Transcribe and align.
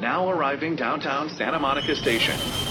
Now 0.00 0.30
arriving 0.30 0.76
downtown 0.76 1.28
Santa 1.28 1.58
Monica 1.58 1.96
Station. 1.96 2.67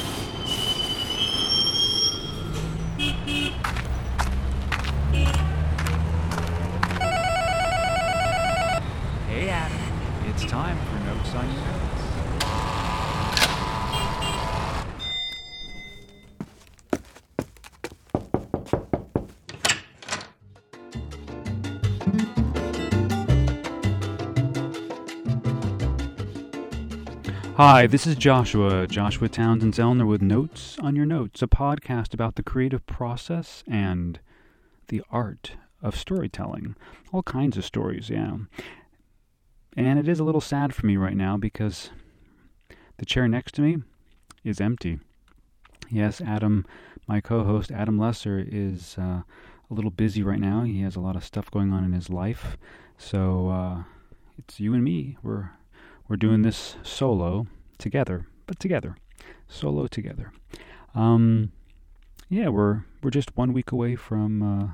Hi, 27.57 27.87
this 27.87 28.05
is 28.05 28.15
Joshua, 28.15 28.85
Joshua 28.85 29.27
Townsend 29.27 29.73
Zellner 29.73 30.05
with 30.05 30.21
Notes 30.21 30.77
on 30.77 30.95
Your 30.95 31.07
Notes, 31.07 31.41
a 31.41 31.47
podcast 31.47 32.13
about 32.13 32.35
the 32.35 32.43
creative 32.43 32.85
process 32.85 33.63
and 33.67 34.19
the 34.89 35.01
art 35.09 35.53
of 35.81 35.95
storytelling. 35.95 36.75
All 37.11 37.23
kinds 37.23 37.57
of 37.57 37.65
stories, 37.65 38.11
yeah. 38.11 38.37
And 39.75 39.97
it 39.97 40.07
is 40.07 40.19
a 40.19 40.23
little 40.23 40.39
sad 40.39 40.75
for 40.75 40.85
me 40.85 40.97
right 40.97 41.17
now 41.17 41.35
because 41.35 41.89
the 42.97 43.07
chair 43.07 43.27
next 43.27 43.55
to 43.55 43.61
me 43.61 43.77
is 44.43 44.61
empty. 44.61 44.99
Yes, 45.89 46.21
Adam, 46.21 46.63
my 47.07 47.21
co 47.21 47.43
host, 47.43 47.71
Adam 47.71 47.97
Lesser, 47.97 48.37
is 48.47 48.97
uh, 48.99 49.23
a 49.71 49.73
little 49.73 49.89
busy 49.89 50.21
right 50.21 50.39
now. 50.39 50.61
He 50.61 50.81
has 50.81 50.95
a 50.95 51.01
lot 51.01 51.15
of 51.15 51.23
stuff 51.23 51.49
going 51.49 51.73
on 51.73 51.83
in 51.83 51.93
his 51.93 52.11
life. 52.11 52.55
So 52.99 53.49
uh, 53.49 53.83
it's 54.37 54.59
you 54.59 54.75
and 54.75 54.83
me. 54.83 55.17
We're 55.23 55.53
we're 56.07 56.17
doing 56.17 56.41
this 56.41 56.75
solo 56.83 57.47
together, 57.77 58.27
but 58.45 58.59
together, 58.59 58.95
solo 59.47 59.87
together. 59.87 60.31
Um, 60.95 61.51
yeah, 62.29 62.49
we're 62.49 62.83
we're 63.01 63.11
just 63.11 63.35
one 63.37 63.53
week 63.53 63.71
away 63.71 63.95
from 63.95 64.41
uh, 64.41 64.67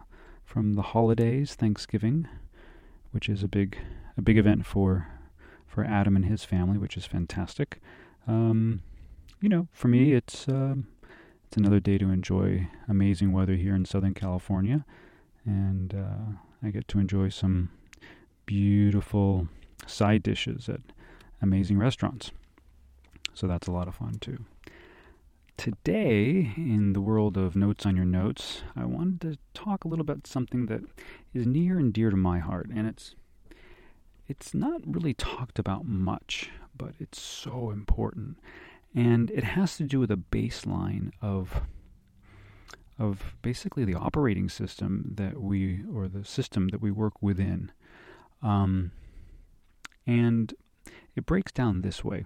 from 0.45 0.73
the 0.73 0.81
holidays, 0.81 1.55
Thanksgiving, 1.55 2.27
which 3.11 3.30
is 3.30 3.44
a 3.44 3.47
big 3.47 3.77
a 4.17 4.22
big 4.22 4.38
event 4.38 4.66
for 4.66 5.07
for 5.67 5.83
Adam 5.83 6.16
and 6.16 6.25
his 6.25 6.44
family, 6.44 6.77
which 6.77 6.97
is 6.97 7.05
fantastic. 7.05 7.79
Um, 8.27 8.81
you 9.41 9.50
know, 9.50 9.67
for 9.72 9.88
me, 9.88 10.13
it's 10.13 10.47
um 10.47 10.88
it's 11.47 11.57
another 11.57 11.79
day 11.79 11.97
to 11.97 12.09
enjoy 12.09 12.67
amazing 12.88 13.31
weather 13.31 13.55
here 13.55 13.75
in 13.75 13.85
Southern 13.85 14.13
California, 14.13 14.85
and 15.45 15.94
uh, 15.94 16.38
I 16.63 16.69
get 16.72 16.88
to 16.89 17.00
enjoy 17.00 17.29
some 17.29 17.69
beautiful 18.45 19.47
side 19.85 20.23
dishes 20.23 20.69
at 20.69 20.81
amazing 21.44 21.77
restaurants. 21.77 22.31
So 23.33 23.45
that's 23.45 23.67
a 23.67 23.72
lot 23.72 23.88
of 23.88 23.95
fun 23.95 24.16
too. 24.19 24.45
Today, 25.58 26.53
in 26.58 26.94
the 26.94 27.02
world 27.02 27.38
of 27.38 27.55
notes 27.55 27.85
on 27.85 27.95
your 27.95 28.05
notes, 28.05 28.63
I 28.75 28.85
wanted 28.85 29.22
to 29.22 29.38
talk 29.53 29.83
a 29.83 29.88
little 29.88 30.02
about 30.02 30.25
something 30.25 30.66
that 30.66 30.81
is 31.33 31.45
near 31.45 31.77
and 31.77 31.94
dear 31.94 32.09
to 32.09 32.17
my 32.17 32.39
heart, 32.39 32.69
and 32.73 32.88
it's 32.88 33.13
it's 34.27 34.53
not 34.53 34.81
really 34.85 35.13
talked 35.13 35.59
about 35.59 35.85
much, 35.85 36.50
but 36.75 36.94
it's 37.00 37.22
so 37.22 37.69
important. 37.69 38.39
And 38.95 39.30
it 39.31 39.44
has 39.44 39.78
to 39.78 39.83
do 39.83 40.00
with 40.00 40.09
a 40.11 40.17
baseline 40.17 41.11
of 41.22 41.61
of 42.97 43.35
basically 43.41 43.85
the 43.85 43.95
operating 43.95 44.50
system 44.50 45.11
that 45.16 45.41
we 45.41 45.81
or 45.94 46.07
the 46.07 46.23
system 46.23 46.69
that 46.69 46.81
we 46.81 46.89
work 46.89 47.22
within. 47.22 47.72
Um, 48.41 48.91
and 50.05 50.53
it 51.16 51.25
breaks 51.25 51.52
down 51.52 51.81
this 51.81 52.03
way. 52.03 52.25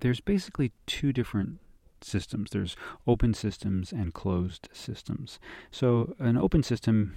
There's 0.00 0.20
basically 0.20 0.72
two 0.86 1.12
different 1.12 1.58
systems. 2.00 2.50
There's 2.50 2.76
open 3.06 3.34
systems 3.34 3.92
and 3.92 4.14
closed 4.14 4.68
systems. 4.72 5.38
So 5.70 6.14
an 6.18 6.36
open 6.36 6.62
system 6.62 7.14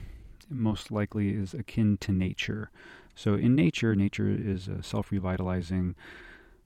most 0.50 0.92
likely 0.92 1.30
is 1.30 1.54
akin 1.54 1.98
to 1.98 2.12
nature. 2.12 2.72
So 3.16 3.36
in 3.36 3.56
nature, 3.56 3.96
nature 3.96 4.30
is 4.30 4.68
a 4.68 4.82
self-revitalizing, 4.82 5.96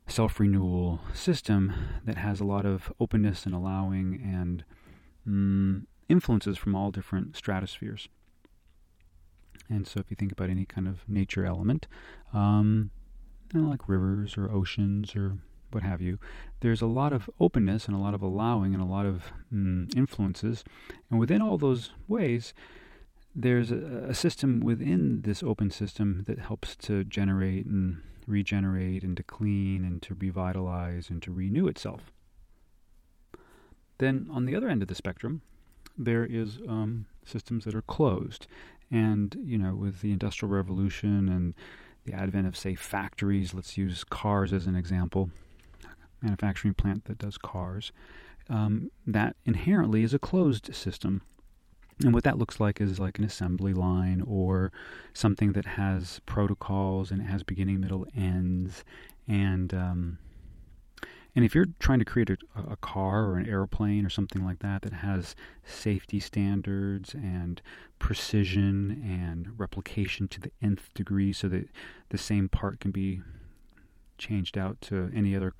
self-renewal 0.07 1.01
system 1.13 1.73
that 2.05 2.17
has 2.17 2.39
a 2.39 2.45
lot 2.45 2.65
of 2.65 2.91
openness 2.99 3.45
and 3.45 3.53
allowing 3.53 4.21
and 4.23 4.63
mm, 5.27 5.85
influences 6.07 6.57
from 6.57 6.75
all 6.75 6.91
different 6.91 7.35
stratospheres. 7.35 8.07
And 9.69 9.87
so, 9.87 9.99
if 9.99 10.09
you 10.09 10.15
think 10.15 10.31
about 10.31 10.49
any 10.49 10.65
kind 10.65 10.87
of 10.87 11.07
nature 11.07 11.45
element, 11.45 11.87
um, 12.33 12.91
you 13.53 13.61
know, 13.61 13.69
like 13.69 13.87
rivers 13.87 14.37
or 14.37 14.51
oceans 14.51 15.15
or 15.15 15.37
what 15.71 15.83
have 15.83 16.01
you, 16.01 16.19
there's 16.61 16.81
a 16.81 16.87
lot 16.87 17.13
of 17.13 17.29
openness 17.39 17.87
and 17.87 17.95
a 17.95 17.99
lot 17.99 18.13
of 18.13 18.21
allowing 18.21 18.73
and 18.73 18.81
a 18.81 18.85
lot 18.85 19.05
of 19.05 19.31
mm, 19.53 19.93
influences. 19.95 20.63
And 21.09 21.19
within 21.19 21.41
all 21.41 21.57
those 21.57 21.91
ways, 22.07 22.53
there's 23.35 23.71
a, 23.71 24.07
a 24.09 24.13
system 24.13 24.61
within 24.61 25.21
this 25.21 25.43
open 25.43 25.69
system 25.69 26.23
that 26.27 26.39
helps 26.39 26.75
to 26.77 27.03
generate 27.03 27.65
and 27.65 28.01
regenerate 28.27 29.03
and 29.03 29.15
to 29.17 29.23
clean 29.23 29.83
and 29.83 30.01
to 30.01 30.15
revitalize 30.15 31.09
and 31.09 31.21
to 31.23 31.31
renew 31.31 31.67
itself. 31.67 32.11
Then, 33.97 34.27
on 34.31 34.45
the 34.45 34.55
other 34.55 34.67
end 34.67 34.81
of 34.81 34.87
the 34.87 34.95
spectrum, 34.95 35.41
there 35.97 36.25
is 36.25 36.59
um, 36.67 37.05
systems 37.25 37.65
that 37.65 37.75
are 37.75 37.81
closed. 37.81 38.47
And, 38.91 39.35
you 39.43 39.57
know, 39.57 39.75
with 39.75 40.01
the 40.01 40.11
Industrial 40.11 40.53
Revolution 40.53 41.27
and 41.27 41.53
the 42.05 42.13
advent 42.13 42.47
of, 42.47 42.55
say, 42.55 42.75
factories, 42.75 43.53
let's 43.53 43.77
use 43.77 44.03
cars 44.03 44.53
as 44.53 44.67
an 44.67 44.75
example, 44.75 45.31
manufacturing 46.21 46.75
plant 46.75 47.05
that 47.05 47.17
does 47.17 47.37
cars, 47.37 47.91
um, 48.49 48.91
that 49.07 49.35
inherently 49.45 50.03
is 50.03 50.13
a 50.13 50.19
closed 50.19 50.73
system. 50.73 51.21
And 52.03 52.13
what 52.13 52.23
that 52.25 52.37
looks 52.37 52.59
like 52.59 52.81
is 52.81 52.99
like 52.99 53.17
an 53.17 53.23
assembly 53.23 53.73
line 53.73 54.23
or 54.27 54.71
something 55.13 55.53
that 55.53 55.65
has 55.65 56.19
protocols 56.25 57.09
and 57.09 57.21
it 57.21 57.25
has 57.25 57.41
beginning, 57.41 57.79
middle, 57.79 58.05
ends. 58.15 58.83
And 59.27 59.73
um, 59.73 60.17
and 61.35 61.43
if 61.43 61.53
you're 61.53 61.67
trying 61.79 61.99
to 61.99 62.05
create 62.05 62.29
a, 62.29 62.37
a, 62.71 62.77
car 62.77 63.25
or 63.25 63.37
an 63.37 63.47
airplane 63.47 64.05
or 64.05 64.09
something 64.09 64.45
like 64.45 64.59
that 64.59 64.83
that 64.83 64.93
has 64.93 65.35
safety 65.63 66.19
standards 66.19 67.13
and 67.13 67.61
precision 67.99 69.01
and 69.03 69.59
replication 69.59 70.27
to 70.29 70.39
the 70.39 70.51
nth 70.61 70.93
degree 70.93 71.33
so 71.33 71.47
that 71.49 71.67
the 72.09 72.17
same 72.17 72.47
part 72.47 72.79
can 72.79 72.91
be 72.91 73.21
changed 74.17 74.57
out 74.57 74.79
to 74.81 75.11
any 75.13 75.35
other 75.35 75.53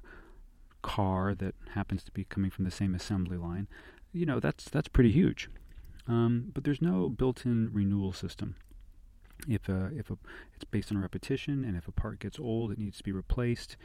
car 0.86 1.34
that 1.34 1.56
happens 1.74 2.03
to 2.03 2.12
be 2.12 2.24
coming 2.25 2.52
from 2.52 2.63
the 2.63 2.72
same 2.72 2.94
assembly 2.94 3.38
line, 3.38 3.68
you 4.13 4.25
know, 4.25 4.40
that's 4.40 4.66
that's 4.66 4.88
pretty 4.88 5.12
huge. 5.12 5.50
Um, 6.07 6.52
but 6.53 6.63
there's 6.63 6.81
no 6.81 7.09
built-in 7.09 7.72
renewal 7.74 8.13
system. 8.13 8.56
If 9.50 9.68
a, 9.68 9.90
if 9.96 10.12
a, 10.12 10.18
it's 10.56 10.63
based 10.63 10.92
on 10.92 11.00
repetition, 11.00 11.66
and 11.66 11.75
if 11.75 11.88
a 11.88 11.92
part 11.92 12.19
gets 12.19 12.40
old, 12.40 12.72
it 12.72 12.78
needs 12.78 12.97
to 13.00 13.03
be 13.03 13.12
replaced 13.12 13.75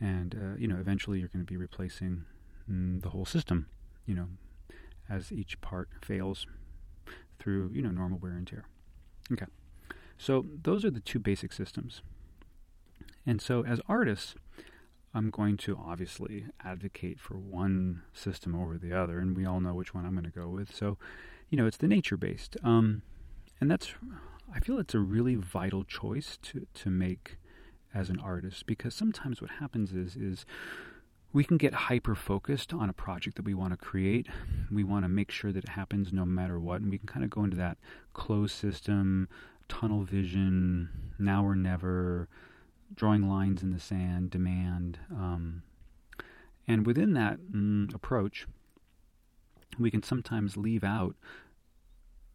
and 0.00 0.34
uh, 0.34 0.56
you 0.58 0.68
know 0.68 0.76
eventually 0.76 1.18
you're 1.18 1.28
going 1.28 1.44
to 1.44 1.50
be 1.50 1.56
replacing 1.56 2.24
mm, 2.70 3.00
the 3.02 3.10
whole 3.10 3.24
system 3.24 3.66
you 4.04 4.14
know 4.14 4.28
as 5.08 5.32
each 5.32 5.60
part 5.60 5.88
fails 6.02 6.46
through 7.38 7.70
you 7.72 7.82
know 7.82 7.90
normal 7.90 8.18
wear 8.18 8.32
and 8.32 8.46
tear. 8.46 8.64
Okay. 9.32 9.46
So 10.18 10.46
those 10.62 10.84
are 10.84 10.90
the 10.90 11.00
two 11.00 11.18
basic 11.18 11.52
systems. 11.52 12.00
And 13.26 13.40
so 13.42 13.64
as 13.64 13.80
artists 13.88 14.34
i'm 15.14 15.30
going 15.30 15.56
to 15.56 15.78
obviously 15.82 16.44
advocate 16.62 17.18
for 17.18 17.38
one 17.38 18.02
system 18.12 18.54
over 18.54 18.76
the 18.76 18.92
other 18.92 19.18
and 19.18 19.34
we 19.34 19.46
all 19.46 19.60
know 19.60 19.72
which 19.72 19.94
one 19.94 20.04
i'm 20.04 20.12
going 20.12 20.24
to 20.24 20.30
go 20.30 20.48
with. 20.48 20.74
So 20.74 20.98
you 21.50 21.56
know 21.56 21.66
it's 21.66 21.76
the 21.76 21.88
nature 21.88 22.16
based 22.16 22.56
um, 22.62 23.02
and 23.60 23.70
that's 23.70 23.94
i 24.54 24.60
feel 24.60 24.78
it's 24.78 24.94
a 24.94 24.98
really 24.98 25.34
vital 25.34 25.84
choice 25.84 26.38
to 26.42 26.66
to 26.74 26.90
make 26.90 27.36
as 27.96 28.10
an 28.10 28.20
artist 28.20 28.66
because 28.66 28.94
sometimes 28.94 29.40
what 29.40 29.50
happens 29.52 29.92
is 29.92 30.16
is 30.16 30.44
we 31.32 31.44
can 31.44 31.56
get 31.56 31.74
hyper 31.74 32.14
focused 32.14 32.72
on 32.72 32.88
a 32.88 32.94
project 32.94 33.36
that 33.36 33.44
we 33.44 33.52
want 33.52 33.72
to 33.72 33.76
create. 33.76 34.26
We 34.70 34.84
want 34.84 35.04
to 35.04 35.08
make 35.08 35.30
sure 35.30 35.52
that 35.52 35.64
it 35.64 35.70
happens 35.70 36.12
no 36.12 36.24
matter 36.24 36.58
what, 36.58 36.80
and 36.80 36.90
we 36.90 36.98
can 36.98 37.08
kind 37.08 37.24
of 37.24 37.30
go 37.30 37.44
into 37.44 37.56
that 37.56 37.76
closed 38.14 38.54
system, 38.54 39.28
tunnel 39.68 40.02
vision, 40.02 40.88
now 41.18 41.44
or 41.44 41.54
never, 41.54 42.28
drawing 42.94 43.28
lines 43.28 43.62
in 43.62 43.72
the 43.72 43.80
sand, 43.80 44.30
demand. 44.30 44.98
Um, 45.10 45.62
and 46.66 46.86
within 46.86 47.12
that 47.14 47.38
mm, 47.52 47.92
approach, 47.94 48.46
we 49.78 49.90
can 49.90 50.02
sometimes 50.02 50.56
leave 50.56 50.84
out 50.84 51.16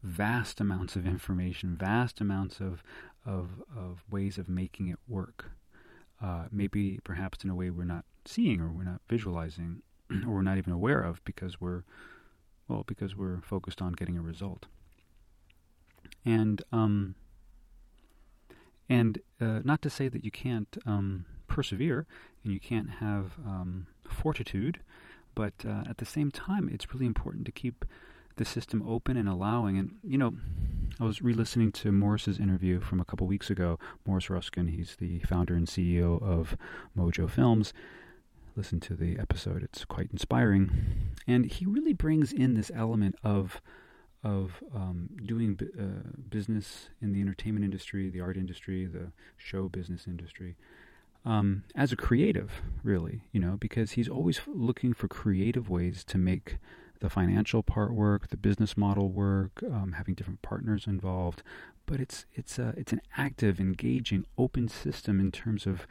vast 0.04 0.60
amounts 0.60 0.96
of 0.96 1.08
information, 1.08 1.76
vast 1.76 2.22
amounts 2.22 2.60
of 2.60 2.84
of 3.26 3.64
of 3.76 4.04
ways 4.10 4.38
of 4.38 4.50
making 4.50 4.88
it 4.88 5.00
work. 5.08 5.52
Uh, 6.24 6.44
maybe 6.52 7.00
perhaps 7.04 7.44
in 7.44 7.50
a 7.50 7.56
way 7.56 7.70
we're 7.70 7.84
not 7.84 8.06
seeing 8.26 8.62
or 8.62 8.70
we're 8.70 8.84
not 8.84 9.02
visualizing 9.10 9.82
or 10.28 10.36
we're 10.36 10.42
not 10.42 10.58
even 10.58 10.72
aware 10.72 11.02
of 11.02 11.24
because 11.26 11.60
we're 11.60 11.84
well 12.68 12.84
because 12.86 13.16
we're 13.16 13.42
focused 13.42 13.82
on 13.82 13.94
getting 13.94 14.18
a 14.18 14.22
result. 14.22 14.68
And 16.24 16.62
um, 16.72 17.16
and 18.88 19.20
uh, 19.40 19.62
not 19.64 19.82
to 19.84 19.90
say 19.90 20.10
that 20.10 20.24
you 20.24 20.32
can't 20.32 20.78
um, 20.86 21.26
persevere 21.48 22.06
and 22.44 22.54
you 22.54 22.60
can't 22.60 22.90
have 22.90 23.34
um, 23.46 23.88
fortitude, 24.08 24.80
but 25.34 25.54
uh, 25.66 25.84
at 25.90 25.98
the 25.98 26.06
same 26.06 26.30
time, 26.30 26.70
it's 26.72 26.94
really 26.94 27.06
important 27.06 27.46
to 27.46 27.52
keep 27.52 27.86
the 28.42 28.46
system 28.46 28.84
open 28.88 29.18
and 29.18 29.30
allowing. 29.30 29.78
And 29.78 29.92
you 30.04 30.18
know, 30.18 30.34
I 31.00 31.04
was 31.04 31.22
re-listening 31.22 31.72
to 31.74 31.92
Morris's 31.92 32.40
interview 32.40 32.80
from 32.80 33.00
a 33.00 33.06
couple 33.06 33.28
weeks 33.28 33.52
ago. 33.52 33.78
Morris 34.04 34.32
Ruskin, 34.32 34.68
he's 34.68 34.96
the 34.96 35.20
founder 35.20 35.54
and 35.54 35.68
CEO 35.68 36.20
of 36.24 36.58
Mojo 36.98 37.30
Films. 37.30 37.72
Listen 38.56 38.80
to 38.80 38.96
the 38.96 39.20
episode; 39.20 39.62
it's 39.62 39.86
quite 39.86 40.10
inspiring, 40.12 40.72
and 41.28 41.46
he 41.46 41.66
really 41.68 41.94
brings 41.94 42.34
in 42.34 42.56
this 42.56 42.72
element 42.74 43.16
of 43.24 43.62
of 44.24 44.64
um, 44.76 45.10
doing 45.24 45.60
uh, 45.80 46.10
business 46.30 46.90
in 47.00 47.14
the 47.14 47.22
entertainment 47.22 47.64
industry, 47.64 48.10
the 48.10 48.22
art 48.22 48.38
industry, 48.38 48.86
the 48.88 49.12
show 49.38 49.70
business 49.70 50.08
industry, 50.08 50.58
um, 51.26 51.64
as 51.76 51.92
a 51.92 51.96
creative, 51.96 52.62
really, 52.84 53.22
you 53.32 53.40
know, 53.40 53.56
because 53.60 53.92
he's 53.92 54.10
always 54.10 54.42
looking 54.48 54.94
for 54.94 55.08
creative 55.08 55.70
ways 55.70 56.04
to 56.06 56.18
make 56.18 56.58
the 57.02 57.10
financial 57.10 57.62
part 57.64 57.94
work, 57.94 58.30
the 58.30 58.38
business 58.38 58.78
model 58.78 59.10
work, 59.10 59.62
um, 59.64 59.96
having 59.98 60.14
different 60.14 60.42
partners 60.42 60.88
involved. 60.88 61.44
But 61.86 62.00
it's 62.00 62.26
it's 62.34 62.58
a, 62.58 62.74
it's 62.78 62.94
an 62.94 63.02
active, 63.18 63.60
engaging, 63.60 64.26
open 64.38 64.70
system 64.70 65.20
in 65.20 65.32
terms 65.32 65.66
of 65.66 65.86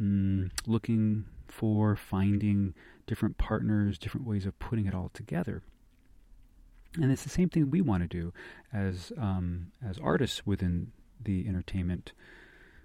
mm, 0.00 0.50
looking 0.66 1.26
for, 1.48 1.96
finding 1.96 2.74
different 3.06 3.36
partners, 3.36 3.98
different 3.98 4.26
ways 4.26 4.46
of 4.46 4.58
putting 4.58 4.86
it 4.86 4.94
all 4.94 5.10
together. 5.12 5.62
And 7.00 7.10
it's 7.10 7.24
the 7.24 7.28
same 7.28 7.48
thing 7.48 7.70
we 7.70 7.80
want 7.80 8.02
to 8.02 8.08
do 8.08 8.32
as 8.72 9.12
um, 9.18 9.72
as 9.86 9.98
artists 9.98 10.46
within 10.46 10.92
the 11.22 11.46
entertainment 11.48 12.12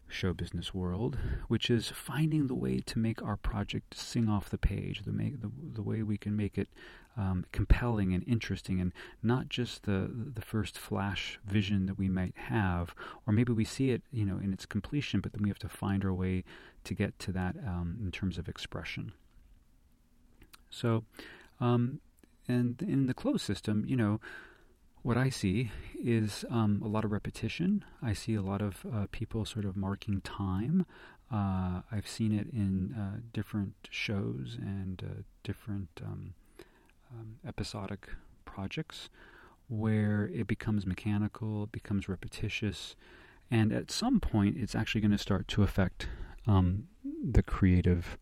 show 0.10 0.34
business 0.34 0.74
world, 0.74 1.18
which 1.48 1.70
is 1.70 1.90
finding 1.90 2.48
the 2.48 2.56
way 2.56 2.80
to 2.80 3.00
make 3.00 3.22
our 3.22 3.38
project 3.38 3.96
sing 3.96 4.28
off 4.28 4.50
the 4.50 4.58
page, 4.58 5.04
the 5.04 5.12
make 5.12 5.42
the, 5.42 5.52
the 5.74 5.82
way 5.82 6.04
we 6.04 6.18
can 6.18 6.36
make 6.36 6.58
it 6.58 6.68
um, 7.18 7.46
compelling 7.52 8.14
and 8.14 8.24
interesting, 8.28 8.80
and 8.80 8.94
not 9.22 9.50
just 9.50 9.84
the 9.84 10.10
the 10.34 10.42
first 10.42 10.78
flash 10.78 11.40
vision 11.46 11.86
that 11.86 11.98
we 11.98 12.10
might 12.10 12.36
have, 12.36 12.96
or 13.26 13.34
maybe 13.34 13.54
we 13.54 13.66
see 13.66 13.92
it, 13.92 14.02
you 14.12 14.26
know, 14.26 14.38
in 14.38 14.54
its 14.54 14.66
completion, 14.66 15.20
but 15.20 15.34
then 15.34 15.44
we 15.44 15.50
have 15.50 15.60
to 15.60 15.70
find 15.70 16.04
our 16.06 16.14
way 16.14 16.44
to 16.84 16.94
get 16.94 17.18
to 17.20 17.32
that 17.32 17.56
um, 17.66 17.98
in 18.02 18.12
terms 18.12 18.38
of 18.38 18.48
expression. 18.48 19.14
So, 20.70 21.04
um, 21.60 22.00
and 22.48 22.82
in 22.82 23.08
the 23.08 23.14
closed 23.14 23.46
system, 23.46 23.86
you 23.88 23.96
know, 23.96 24.20
what 25.02 25.18
I 25.18 25.30
see 25.30 25.72
is 26.02 26.46
um, 26.50 26.82
a 26.84 26.88
lot 26.88 27.06
of 27.06 27.12
repetition. 27.12 27.84
I 28.02 28.14
see 28.14 28.36
a 28.36 28.42
lot 28.42 28.62
of 28.62 28.86
uh, 28.94 29.08
people 29.12 29.46
sort 29.46 29.66
of 29.66 29.76
marking 29.76 30.22
time. 30.22 30.86
Uh, 31.32 31.82
I've 31.92 32.08
seen 32.08 32.32
it 32.32 32.48
in 32.52 32.94
uh, 32.98 33.20
different 33.34 33.74
shows 33.90 34.58
and 34.60 35.04
uh, 35.04 35.22
different 35.44 35.90
um, 36.04 36.34
um, 37.12 37.36
episodic 37.48 38.10
projects 38.46 39.10
where 39.68 40.30
it 40.34 40.48
becomes 40.48 40.86
mechanical, 40.86 41.66
it 41.66 41.72
becomes 41.72 42.10
repetitious, 42.10 42.96
and 43.52 43.72
at 43.72 43.92
some 43.92 44.20
point 44.20 44.58
it's 44.58 44.76
actually 44.76 45.02
going 45.02 45.12
to 45.12 45.18
start 45.18 45.48
to 45.48 45.62
affect 45.62 46.08
um, 46.48 46.88
the 47.24 47.44
creative 47.44 48.18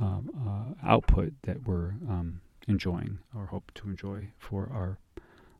um, 0.00 0.30
uh, 0.46 0.88
output 0.88 1.34
that 1.42 1.66
we're 1.66 1.94
um, 2.08 2.40
enjoying 2.66 3.18
or 3.34 3.46
hope 3.46 3.70
to 3.74 3.88
enjoy 3.88 4.28
for 4.38 4.70
our 4.72 4.98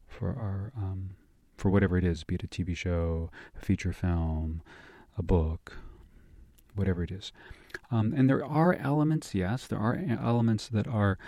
for 0.09 0.29
our 0.29 0.73
um, 0.77 1.11
for 1.57 1.71
whatever 1.71 1.97
it 1.99 2.05
is, 2.05 2.25
be 2.25 2.37
it 2.37 2.45
a 2.45 2.49
TV 2.49 2.77
show, 2.77 3.31
a 3.57 3.65
feature 3.65 3.93
film, 3.93 4.63
a 5.17 5.23
book, 5.23 5.77
whatever 6.75 7.03
it 7.03 7.11
is. 7.11 7.33
Um, 7.91 8.15
and 8.17 8.31
there 8.31 8.45
are 8.45 8.75
elements, 8.75 9.35
yes, 9.35 9.67
there 9.67 9.79
are 9.79 10.01
elements 10.09 10.69
that 10.69 10.87
are 10.87 11.19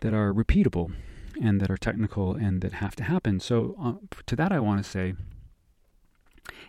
that 0.00 0.14
are 0.14 0.32
repeatable 0.32 0.92
and 1.40 1.60
that 1.60 1.70
are 1.70 1.76
technical 1.76 2.34
and 2.34 2.62
that 2.62 2.72
have 2.74 2.96
to 2.96 3.04
happen. 3.04 3.38
So 3.38 3.76
uh, 3.80 3.92
to 4.26 4.36
that, 4.36 4.50
I 4.50 4.60
want 4.60 4.82
to 4.82 4.90
say, 4.90 5.14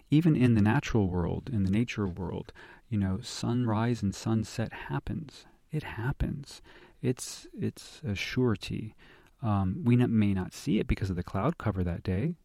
even 0.09 0.35
in 0.35 0.55
the 0.55 0.61
natural 0.61 1.07
world, 1.07 1.49
in 1.51 1.63
the 1.63 1.71
nature 1.71 2.07
world, 2.07 2.51
you 2.89 2.97
know, 2.97 3.19
sunrise 3.21 4.03
and 4.03 4.13
sunset 4.13 4.73
happens. 4.89 5.45
It 5.71 5.83
happens. 5.83 6.61
It's 7.01 7.47
it's 7.57 8.01
a 8.05 8.15
surety. 8.15 8.95
Um, 9.41 9.81
we 9.83 9.95
may 9.95 10.33
not 10.33 10.53
see 10.53 10.79
it 10.79 10.87
because 10.87 11.09
of 11.09 11.15
the 11.15 11.23
cloud 11.23 11.57
cover 11.57 11.83
that 11.83 12.03
day. 12.03 12.35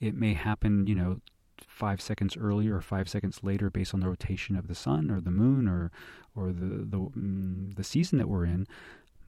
It 0.00 0.14
may 0.14 0.34
happen, 0.34 0.86
you 0.86 0.94
know, 0.94 1.20
five 1.60 2.00
seconds 2.00 2.36
earlier 2.36 2.76
or 2.76 2.80
five 2.80 3.08
seconds 3.08 3.40
later 3.42 3.70
based 3.70 3.94
on 3.94 4.00
the 4.00 4.08
rotation 4.08 4.56
of 4.56 4.68
the 4.68 4.74
sun 4.74 5.10
or 5.10 5.20
the 5.20 5.30
moon 5.30 5.68
or 5.68 5.90
or 6.34 6.52
the 6.52 6.84
the, 6.84 6.98
mm, 6.98 7.74
the 7.74 7.84
season 7.84 8.18
that 8.18 8.28
we're 8.28 8.44
in. 8.44 8.66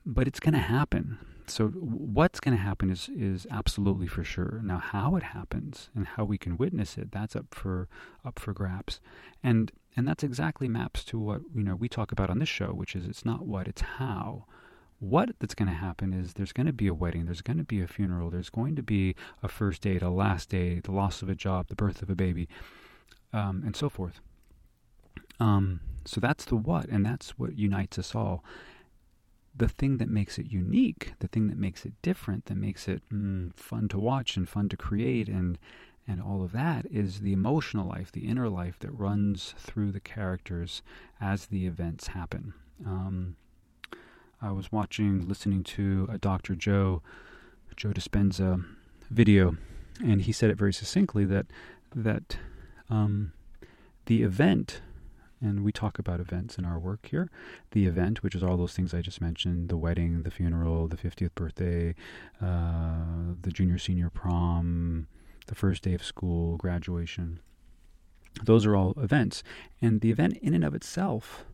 But 0.05 0.29
it's 0.29 0.41
going 0.41 0.55
to 0.55 0.61
happen. 0.61 1.19
So 1.49 1.69
what's 1.69 2.41
going 2.41 2.57
to 2.57 2.63
happen 2.63 2.91
is 2.91 3.09
is 3.15 3.47
absolutely 3.51 4.07
for 4.07 4.25
sure. 4.25 4.61
Now, 4.65 4.79
how 4.79 5.17
it 5.17 5.23
happens 5.23 5.91
and 5.95 6.07
how 6.07 6.25
we 6.25 6.39
can 6.39 6.57
witness 6.57 6.97
it, 6.99 7.13
that's 7.13 7.37
up 7.37 7.47
for 7.53 7.89
up 8.25 8.39
for 8.39 8.53
grabs. 8.53 9.01
And 9.43 9.73
and 9.97 10.07
that's 10.07 10.25
exactly 10.25 10.69
maps 10.69 11.05
to 11.05 11.19
what 11.19 11.43
you 11.55 11.63
know 11.63 11.77
we 11.77 11.89
talk 11.89 12.13
about 12.13 12.31
on 12.31 12.39
this 12.39 12.49
show, 12.49 12.69
which 12.69 12.95
is 12.97 13.07
it's 13.07 13.25
not 13.25 13.47
what, 13.47 13.69
it's 13.69 13.83
how 13.83 14.47
what 14.99 15.31
that's 15.39 15.55
going 15.55 15.69
to 15.69 15.75
happen 15.75 16.13
is 16.13 16.35
there's 16.35 16.53
going 16.53 16.67
to 16.67 16.73
be 16.73 16.87
a 16.87 16.95
wedding, 16.95 17.27
there's 17.27 17.43
going 17.43 17.59
to 17.59 17.65
be 17.65 17.81
a 17.81 17.87
funeral, 17.87 18.31
there's 18.31 18.51
going 18.51 18.77
to 18.77 18.83
be 18.83 19.15
a 19.43 19.49
first 19.49 19.83
date, 19.83 20.03
a 20.03 20.11
last 20.11 20.51
date, 20.51 20.85
the 20.85 20.93
loss 20.93 21.23
of 21.23 21.29
a 21.29 21.35
job, 21.35 21.69
the 21.69 21.77
birth 21.77 22.03
of 22.03 22.11
a 22.11 22.15
baby, 22.15 22.49
um, 23.33 23.63
and 23.65 23.77
so 23.77 23.89
forth. 23.89 24.21
Um, 25.39 25.81
so 26.07 26.21
that's 26.21 26.45
the 26.47 26.57
what, 26.57 26.87
and 26.87 27.05
that's 27.05 27.39
what 27.39 27.59
unites 27.59 27.99
us 27.99 28.15
all. 28.15 28.43
The 29.55 29.69
thing 29.69 29.99
that 29.99 30.09
makes 30.09 30.39
it 30.39 30.47
unique, 30.47 31.13
the 31.19 31.29
thing 31.29 31.49
that 31.49 31.59
makes 31.59 31.85
it 31.85 31.93
different, 32.03 32.47
that 32.47 32.57
makes 32.57 32.89
it 32.89 33.03
mm, 33.13 33.55
fun 33.55 33.89
to 33.89 33.99
watch 33.99 34.37
and 34.37 34.49
fun 34.49 34.69
to 34.71 34.77
create, 34.77 35.29
and 35.29 35.59
and 36.09 36.23
all 36.23 36.45
of 36.45 36.53
that 36.53 36.87
is 36.89 37.21
the 37.21 37.33
emotional 37.33 37.89
life, 37.89 38.13
the 38.13 38.29
inner 38.29 38.49
life 38.49 38.79
that 38.79 38.93
runs 38.93 39.55
through 39.59 39.91
the 39.91 40.01
characters 40.01 40.81
as 41.21 41.47
the 41.47 41.67
events 41.67 42.09
happen. 42.09 42.55
Um, 42.87 43.35
I 44.41 44.53
was 44.53 44.71
watching, 44.71 45.27
listening 45.27 45.62
to 45.65 46.09
a 46.11 46.19
Dr. 46.19 46.55
Joe, 46.55 47.03
Joe 47.77 47.91
Dispenza 47.91 48.65
video, 49.11 49.56
and 50.05 50.23
he 50.23 50.33
said 50.33 50.50
it 50.50 50.59
very 50.59 50.73
succinctly 50.73 51.25
that 51.25 51.47
that 51.94 52.37
um, 52.91 53.33
the 54.06 54.23
event, 54.23 54.83
and 55.41 55.65
we 55.65 55.73
talk 55.73 55.99
about 55.99 56.21
events 56.21 56.59
in 56.59 56.65
our 56.65 56.79
work 56.79 57.06
here, 57.11 57.31
the 57.73 57.87
event, 57.87 58.23
which 58.23 58.35
is 58.35 58.43
all 58.43 58.57
those 58.57 58.75
things 58.75 58.93
I 58.93 59.00
just 59.00 59.21
mentioned, 59.21 59.69
the 59.69 59.76
wedding, 59.76 60.23
the 60.23 60.31
funeral, 60.31 60.88
the 60.88 60.97
50th 60.97 61.35
birthday, 61.35 61.95
uh, 62.43 63.35
the 63.40 63.50
junior 63.50 63.78
senior 63.78 64.11
prom, 64.11 65.07
the 65.47 65.55
first 65.55 65.83
day 65.83 65.95
of 65.95 66.05
school, 66.05 66.57
graduation. 66.57 67.40
Those 68.45 68.66
are 68.66 68.76
all 68.76 68.95
events. 68.99 69.43
And 69.81 70.02
the 70.02 70.11
event 70.11 70.37
in 70.43 70.52
and 70.52 70.64
of 70.64 70.75
itself 70.75 71.47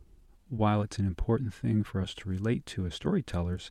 while 0.53 0.83
it's 0.83 0.99
an 0.99 1.07
important 1.07 1.55
thing 1.55 1.83
for 1.83 2.01
us 2.03 2.13
to 2.13 2.29
relate 2.29 2.67
to 2.67 2.85
as 2.85 2.95
storytellers, 2.95 3.71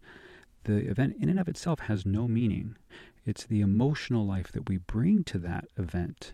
the 0.63 0.89
event 0.89 1.15
in 1.19 1.29
and 1.29 1.39
of 1.39 1.47
itself 1.47 1.81
has 1.81 2.07
no 2.07 2.27
meaning. 2.27 2.75
It's 3.23 3.45
the 3.45 3.61
emotional 3.61 4.25
life 4.25 4.51
that 4.53 4.67
we 4.67 4.77
bring 4.77 5.23
to 5.25 5.37
that 5.39 5.65
event 5.77 6.33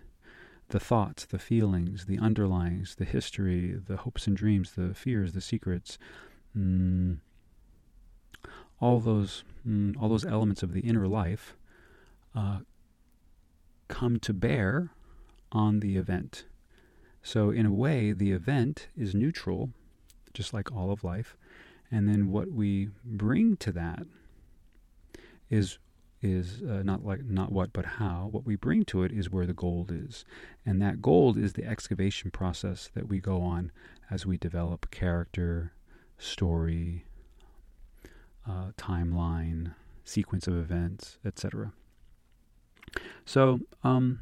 the 0.69 0.79
thoughts, 0.79 1.25
the 1.25 1.39
feelings, 1.39 2.05
the 2.05 2.17
underlyings, 2.17 2.95
the 2.95 3.05
history, 3.05 3.73
the 3.73 3.97
hopes 3.97 4.27
and 4.27 4.35
dreams, 4.35 4.73
the 4.73 4.93
fears, 4.93 5.33
the 5.33 5.41
secrets. 5.41 5.97
Mm, 6.57 7.17
all 8.79 8.99
those, 8.99 9.43
mm, 9.67 9.95
all 10.01 10.09
those 10.09 10.25
elements 10.25 10.63
of 10.63 10.71
the 10.73 10.81
inner 10.81 11.07
life 11.07 11.55
uh, 12.35 12.59
come 13.89 14.17
to 14.19 14.33
bear 14.33 14.91
on 15.51 15.79
the 15.81 15.97
event. 15.97 16.45
So, 17.21 17.49
in 17.49 17.65
a 17.65 17.73
way, 17.73 18.13
the 18.13 18.31
event 18.31 18.87
is 18.95 19.13
neutral 19.13 19.71
just 20.37 20.53
like 20.53 20.71
all 20.71 20.91
of 20.91 21.03
life. 21.03 21.35
And 21.91 22.07
then 22.07 22.31
what 22.31 22.51
we 22.51 22.89
bring 23.03 23.57
to 23.57 23.71
that 23.73 24.03
is 25.49 25.79
is 26.21 26.63
uh, 26.63 26.81
not 26.83 27.05
like 27.05 27.23
not 27.25 27.51
what 27.51 27.73
but 27.73 27.85
how. 27.85 28.29
What 28.31 28.45
we 28.45 28.55
bring 28.55 28.85
to 28.85 29.03
it 29.03 29.11
is 29.11 29.29
where 29.29 29.45
the 29.45 29.53
gold 29.53 29.91
is. 29.91 30.25
And 30.65 30.81
that 30.81 31.01
gold 31.01 31.37
is 31.37 31.53
the 31.53 31.65
excavation 31.65 32.31
process 32.31 32.89
that 32.93 33.07
we 33.07 33.19
go 33.19 33.41
on 33.41 33.71
as 34.09 34.25
we 34.25 34.37
develop 34.37 34.89
character 34.91 35.73
story 36.17 37.05
uh, 38.47 38.71
timeline 38.77 39.73
sequence 40.03 40.47
of 40.47 40.55
events 40.55 41.17
etc 41.25 41.73
so 43.25 43.59
um, 43.83 44.19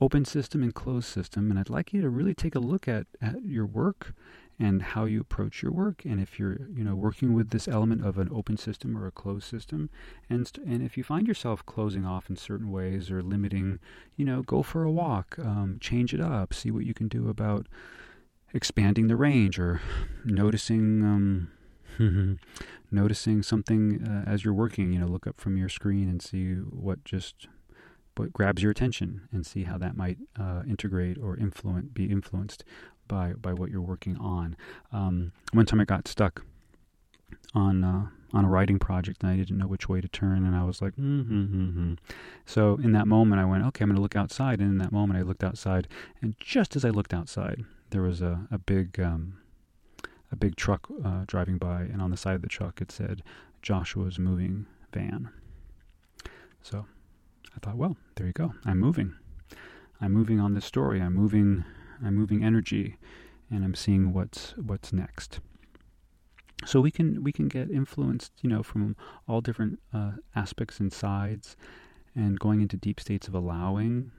open 0.00 0.24
system 0.24 0.62
and 0.62 0.74
closed 0.74 1.08
system. 1.08 1.50
And 1.50 1.58
i'd 1.58 1.68
like 1.70 1.92
you 1.92 2.00
to 2.00 2.08
really 2.08 2.34
take 2.34 2.54
a 2.54 2.60
look 2.60 2.88
at, 2.88 3.06
at 3.20 3.44
your 3.44 3.66
work 3.66 4.14
and 4.58 4.82
how 4.82 5.04
you 5.04 5.20
approach 5.20 5.62
your 5.62 5.72
work 5.72 6.04
and 6.04 6.20
if 6.20 6.38
you're 6.38 6.58
you 6.74 6.84
know 6.84 6.94
working 6.94 7.34
with 7.34 7.50
this 7.50 7.66
element 7.66 8.04
of 8.04 8.18
an 8.18 8.28
open 8.32 8.56
system 8.56 8.96
or 8.96 9.06
a 9.06 9.12
closed 9.12 9.44
system 9.44 9.90
and 10.30 10.50
and 10.66 10.82
if 10.82 10.96
you 10.96 11.02
find 11.02 11.26
yourself 11.26 11.64
closing 11.66 12.04
off 12.04 12.30
in 12.30 12.36
certain 12.36 12.70
ways 12.70 13.10
or 13.10 13.22
limiting 13.22 13.78
you 14.16 14.24
know 14.24 14.42
go 14.42 14.62
for 14.62 14.84
a 14.84 14.90
walk 14.90 15.36
um, 15.40 15.78
change 15.80 16.14
it 16.14 16.20
up 16.20 16.54
see 16.54 16.70
what 16.70 16.86
you 16.86 16.94
can 16.94 17.08
do 17.08 17.28
about 17.28 17.66
expanding 18.52 19.08
the 19.08 19.16
range 19.16 19.58
or 19.58 19.80
noticing 20.24 21.02
um, 21.02 21.50
noticing 22.90 23.42
something 23.42 24.02
uh, 24.06 24.28
as 24.28 24.44
you're 24.44 24.54
working. 24.54 24.92
You 24.92 25.00
know, 25.00 25.06
look 25.06 25.26
up 25.26 25.40
from 25.40 25.56
your 25.56 25.68
screen 25.68 26.08
and 26.08 26.22
see 26.22 26.54
what 26.54 27.04
just 27.04 27.48
what 28.16 28.32
grabs 28.32 28.62
your 28.62 28.70
attention, 28.70 29.22
and 29.32 29.44
see 29.44 29.64
how 29.64 29.76
that 29.78 29.96
might 29.96 30.18
uh, 30.38 30.62
integrate 30.68 31.18
or 31.18 31.36
influence 31.36 31.88
be 31.92 32.06
influenced 32.06 32.64
by 33.08 33.32
by 33.34 33.52
what 33.52 33.70
you're 33.70 33.80
working 33.80 34.16
on. 34.18 34.56
Um, 34.92 35.32
one 35.52 35.66
time 35.66 35.80
I 35.80 35.84
got 35.84 36.08
stuck 36.08 36.44
on 37.54 37.84
uh, 37.84 38.06
on 38.32 38.44
a 38.44 38.48
writing 38.48 38.78
project 38.78 39.22
and 39.22 39.30
I 39.30 39.36
didn't 39.36 39.58
know 39.58 39.66
which 39.68 39.88
way 39.88 40.00
to 40.00 40.08
turn 40.08 40.44
and 40.44 40.56
I 40.56 40.64
was 40.64 40.82
like 40.82 40.94
mm-hmm, 40.96 41.94
so 42.44 42.80
in 42.82 42.92
that 42.92 43.06
moment 43.06 43.40
I 43.40 43.44
went 43.44 43.64
okay 43.66 43.84
I'm 43.84 43.90
going 43.90 43.96
to 43.96 44.02
look 44.02 44.16
outside. 44.16 44.60
And 44.60 44.70
in 44.70 44.78
that 44.78 44.92
moment 44.92 45.18
I 45.18 45.22
looked 45.22 45.44
outside 45.44 45.88
and 46.20 46.34
just 46.38 46.74
as 46.76 46.84
I 46.84 46.90
looked 46.90 47.14
outside 47.14 47.64
there 47.90 48.02
was 48.02 48.20
a, 48.20 48.46
a 48.50 48.58
big 48.58 48.98
um, 48.98 49.38
a 50.32 50.36
big 50.36 50.56
truck 50.56 50.88
uh, 51.04 51.24
driving 51.26 51.58
by 51.58 51.82
and 51.82 52.02
on 52.02 52.10
the 52.10 52.16
side 52.16 52.34
of 52.34 52.42
the 52.42 52.48
truck 52.48 52.80
it 52.80 52.90
said 52.90 53.22
Joshua's 53.62 54.18
moving 54.18 54.66
van. 54.92 55.28
So 56.62 56.86
I 57.54 57.58
thought 57.60 57.76
well 57.76 57.96
there 58.16 58.26
you 58.26 58.32
go. 58.32 58.54
I'm 58.64 58.80
moving. 58.80 59.14
I'm 60.00 60.12
moving 60.12 60.40
on 60.40 60.54
this 60.54 60.64
story. 60.64 61.00
I'm 61.00 61.14
moving 61.14 61.64
I'm 62.04 62.14
moving 62.14 62.44
energy 62.44 62.96
and 63.50 63.64
I'm 63.64 63.74
seeing 63.74 64.12
what's 64.12 64.54
what's 64.56 64.92
next. 64.92 65.40
So 66.66 66.80
we 66.80 66.90
can 66.90 67.22
we 67.22 67.32
can 67.32 67.48
get 67.48 67.70
influenced 67.70 68.32
you 68.42 68.48
know 68.48 68.62
from 68.62 68.96
all 69.28 69.40
different 69.40 69.80
uh, 69.92 70.12
aspects 70.34 70.80
and 70.80 70.92
sides 70.92 71.56
and 72.14 72.38
going 72.38 72.60
into 72.60 72.76
deep 72.76 73.00
states 73.00 73.28
of 73.28 73.34
allowing 73.34 74.10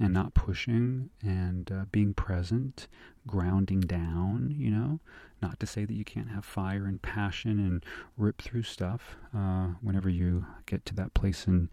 and 0.00 0.12
not 0.12 0.34
pushing 0.34 1.10
and 1.22 1.70
uh, 1.70 1.84
being 1.92 2.14
present 2.14 2.88
grounding 3.26 3.80
down 3.80 4.54
you 4.56 4.70
know? 4.70 5.00
Not 5.42 5.60
to 5.60 5.66
say 5.66 5.84
that 5.84 5.92
you 5.92 6.04
can't 6.04 6.30
have 6.30 6.44
fire 6.44 6.86
and 6.86 7.02
passion 7.02 7.58
and 7.58 7.84
rip 8.16 8.40
through 8.40 8.62
stuff 8.62 9.16
uh, 9.36 9.68
whenever 9.82 10.08
you 10.08 10.46
get 10.64 10.86
to 10.86 10.94
that 10.94 11.12
place 11.12 11.46
in 11.46 11.68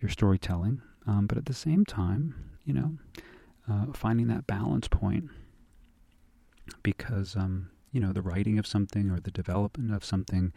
your 0.00 0.08
storytelling 0.08 0.80
um, 1.06 1.26
but 1.26 1.36
at 1.38 1.46
the 1.46 1.54
same 1.54 1.84
time 1.84 2.34
you 2.64 2.72
know 2.72 2.92
uh, 3.70 3.92
finding 3.92 4.26
that 4.28 4.46
balance 4.46 4.88
point 4.88 5.30
because 6.82 7.36
um, 7.36 7.70
you 7.92 8.00
know 8.00 8.12
the 8.12 8.22
writing 8.22 8.58
of 8.58 8.66
something 8.66 9.10
or 9.10 9.20
the 9.20 9.30
development 9.30 9.94
of 9.94 10.04
something 10.04 10.52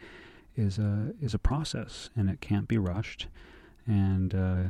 is 0.56 0.78
a 0.78 1.12
is 1.20 1.34
a 1.34 1.38
process 1.38 2.10
and 2.16 2.28
it 2.28 2.40
can't 2.40 2.68
be 2.68 2.78
rushed. 2.78 3.28
And 3.86 4.34
uh, 4.34 4.62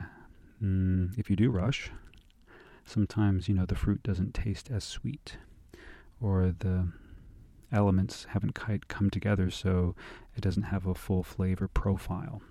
mm, 0.63 1.17
if 1.19 1.31
you 1.31 1.37
do 1.37 1.51
rush 1.51 1.91
sometimes 2.85 3.49
you 3.49 3.55
know 3.55 3.65
the 3.67 3.75
fruit 3.75 4.03
doesn't 4.03 4.35
taste 4.35 4.71
as 4.71 4.85
sweet 4.85 5.37
or 6.21 6.55
the 6.59 6.89
elements 7.73 8.27
haven't 8.31 8.55
quite 8.55 8.89
come 8.89 9.11
together 9.11 9.51
so 9.51 9.95
it 10.37 10.41
doesn't 10.41 10.65
have 10.65 10.87
a 10.87 10.95
full 10.95 11.23
flavor 11.23 11.67
profile 11.67 12.43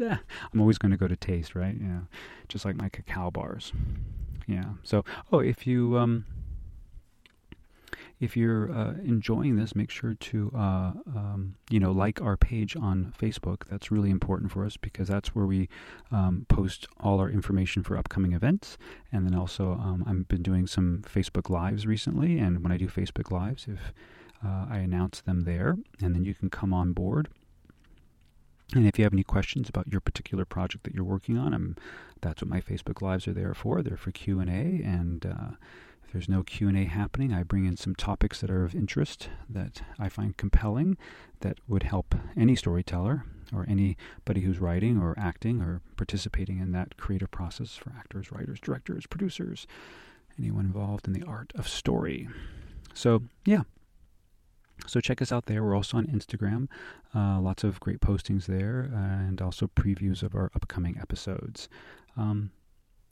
eh, 0.00 0.16
i'm 0.52 0.60
always 0.60 0.78
going 0.78 0.92
to 0.92 0.98
go 0.98 1.08
to 1.08 1.16
taste 1.16 1.54
right 1.54 1.76
yeah 1.80 2.00
just 2.48 2.64
like 2.64 2.76
my 2.76 2.88
cacao 2.88 3.30
bars 3.30 3.72
yeah 4.46 4.72
so 4.82 5.04
oh 5.32 5.38
if 5.38 5.66
you 5.66 5.96
um 5.98 6.24
if 8.20 8.36
you're 8.36 8.72
uh, 8.72 8.92
enjoying 9.04 9.56
this, 9.56 9.74
make 9.74 9.90
sure 9.90 10.14
to 10.14 10.50
uh, 10.54 10.92
um, 11.14 11.56
you 11.70 11.80
know 11.80 11.92
like 11.92 12.20
our 12.22 12.36
page 12.36 12.76
on 12.76 13.12
Facebook. 13.18 13.62
That's 13.68 13.90
really 13.90 14.10
important 14.10 14.52
for 14.52 14.64
us 14.64 14.76
because 14.76 15.08
that's 15.08 15.34
where 15.34 15.46
we 15.46 15.68
um, 16.10 16.46
post 16.48 16.86
all 17.00 17.20
our 17.20 17.28
information 17.28 17.82
for 17.82 17.96
upcoming 17.96 18.32
events. 18.32 18.78
And 19.12 19.26
then 19.26 19.34
also, 19.34 19.72
um, 19.72 20.04
I've 20.06 20.28
been 20.28 20.42
doing 20.42 20.66
some 20.66 21.02
Facebook 21.06 21.50
Lives 21.50 21.86
recently, 21.86 22.38
and 22.38 22.62
when 22.62 22.72
I 22.72 22.76
do 22.76 22.88
Facebook 22.88 23.30
Lives, 23.30 23.66
if 23.68 23.92
uh, 24.44 24.66
I 24.70 24.78
announce 24.78 25.20
them 25.20 25.42
there, 25.42 25.76
and 26.00 26.14
then 26.14 26.24
you 26.24 26.34
can 26.34 26.50
come 26.50 26.72
on 26.72 26.92
board. 26.92 27.28
And 28.72 28.86
if 28.86 28.98
you 28.98 29.04
have 29.04 29.12
any 29.12 29.24
questions 29.24 29.68
about 29.68 29.88
your 29.88 30.00
particular 30.00 30.44
project 30.44 30.84
that 30.84 30.94
you're 30.94 31.04
working 31.04 31.36
on, 31.36 31.52
I'm, 31.52 31.76
that's 32.20 32.42
what 32.42 32.48
my 32.48 32.60
Facebook 32.60 33.02
Lives 33.02 33.28
are 33.28 33.34
there 33.34 33.54
for. 33.54 33.82
They're 33.82 33.96
for 33.96 34.10
Q 34.10 34.40
and 34.40 34.50
A, 34.50 34.84
and 34.84 35.26
uh, 35.26 35.50
if 36.04 36.12
there's 36.12 36.28
no 36.28 36.42
q&a 36.42 36.84
happening 36.84 37.32
i 37.32 37.42
bring 37.42 37.64
in 37.64 37.76
some 37.76 37.94
topics 37.94 38.40
that 38.40 38.50
are 38.50 38.64
of 38.64 38.74
interest 38.74 39.30
that 39.48 39.82
i 39.98 40.08
find 40.08 40.36
compelling 40.36 40.96
that 41.40 41.58
would 41.66 41.82
help 41.82 42.14
any 42.36 42.54
storyteller 42.54 43.24
or 43.52 43.66
anybody 43.68 44.42
who's 44.42 44.58
writing 44.58 44.98
or 45.00 45.14
acting 45.18 45.60
or 45.60 45.80
participating 45.96 46.58
in 46.58 46.72
that 46.72 46.96
creative 46.96 47.30
process 47.30 47.74
for 47.74 47.90
actors 47.98 48.30
writers 48.30 48.60
directors 48.60 49.06
producers 49.06 49.66
anyone 50.38 50.64
involved 50.64 51.06
in 51.06 51.12
the 51.12 51.22
art 51.26 51.52
of 51.54 51.68
story. 51.68 52.28
So 52.92 53.22
yeah 53.44 53.62
so 54.86 55.00
check 55.00 55.22
us 55.22 55.32
out 55.32 55.46
there. 55.46 55.62
We're 55.62 55.74
also 55.74 55.96
on 55.96 56.06
Instagram. 56.06 56.68
Uh, 57.14 57.40
lots 57.40 57.64
of 57.64 57.80
great 57.80 58.00
postings 58.00 58.46
there, 58.46 58.90
and 58.92 59.40
also 59.40 59.66
previews 59.66 60.22
of 60.22 60.34
our 60.34 60.50
upcoming 60.54 60.98
episodes. 61.00 61.68
Um, 62.16 62.50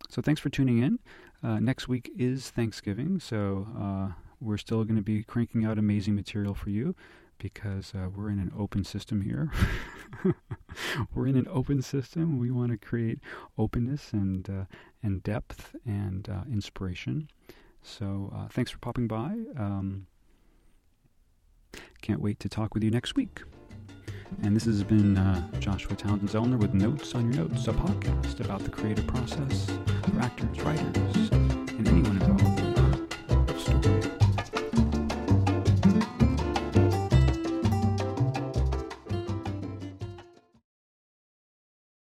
so 0.08 0.20
thanks 0.20 0.40
for 0.40 0.50
tuning 0.50 0.78
in. 0.78 0.98
Uh, 1.42 1.58
next 1.58 1.88
week 1.88 2.10
is 2.16 2.50
Thanksgiving, 2.50 3.18
so 3.18 3.66
uh, 3.78 4.12
we're 4.40 4.58
still 4.58 4.84
going 4.84 4.96
to 4.96 5.02
be 5.02 5.22
cranking 5.22 5.64
out 5.64 5.78
amazing 5.78 6.14
material 6.14 6.54
for 6.54 6.70
you 6.70 6.94
because 7.38 7.92
uh, 7.94 8.08
we're 8.14 8.30
in 8.30 8.38
an 8.38 8.52
open 8.56 8.84
system 8.84 9.22
here. 9.22 9.50
we're 11.14 11.26
in 11.26 11.36
an 11.36 11.48
open 11.50 11.82
system. 11.82 12.38
We 12.38 12.50
want 12.50 12.70
to 12.70 12.78
create 12.78 13.18
openness 13.58 14.12
and 14.12 14.48
uh, 14.48 14.64
and 15.02 15.22
depth 15.22 15.74
and 15.84 16.28
uh, 16.28 16.44
inspiration. 16.50 17.28
So 17.82 18.32
uh, 18.34 18.46
thanks 18.48 18.70
for 18.70 18.78
popping 18.78 19.08
by. 19.08 19.38
Um, 19.56 20.06
can't 22.02 22.20
wait 22.20 22.40
to 22.40 22.48
talk 22.48 22.74
with 22.74 22.82
you 22.82 22.90
next 22.90 23.14
week. 23.14 23.42
And 24.42 24.56
this 24.56 24.64
has 24.64 24.82
been 24.82 25.16
uh, 25.16 25.48
Joshua 25.60 25.94
Townsend 25.94 26.30
Zellner 26.30 26.58
with 26.58 26.74
Notes 26.74 27.14
on 27.14 27.32
Your 27.32 27.48
Notes, 27.48 27.68
a 27.68 27.72
podcast 27.72 28.40
about 28.40 28.64
the 28.64 28.70
creative 28.70 29.06
process 29.06 29.66
for 30.02 30.20
actors, 30.20 30.60
writers, 30.62 31.30
and 31.30 31.88
anyone 31.88 32.20
involved 32.20 32.58
in 33.30 33.46
the 33.46 33.58
story. 33.58 34.11